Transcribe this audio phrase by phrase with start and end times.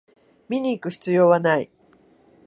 [0.49, 1.69] 見にいく必要はない